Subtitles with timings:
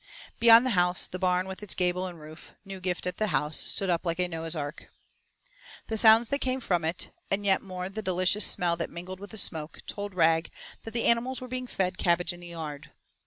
[0.39, 3.57] Beyond the house the barn with its gable and roof, new gift at the house,
[3.69, 4.89] stood up like a Noah's ark.
[5.89, 9.29] The sounds that came from it, and yet more the delicious smell that mingled with
[9.29, 10.49] the smoke, told Rag
[10.85, 12.89] that the animals were being fed cabbage in the yard.